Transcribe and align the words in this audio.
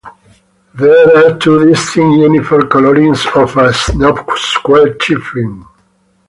There 0.73 1.15
are 1.15 1.37
two 1.37 1.63
distinct 1.63 2.17
uniform 2.21 2.69
colorings 2.69 3.23
of 3.35 3.55
a 3.55 3.71
snub 3.71 4.27
square 4.35 4.95
tiling. 4.95 5.67